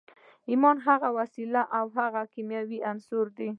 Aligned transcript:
ایمان 0.49 0.77
هغه 0.87 1.09
وسیله 1.19 1.61
او 1.77 1.85
هغه 1.97 2.21
کیمیاوي 2.33 2.79
عنصر 2.91 3.25
دی 3.37 3.49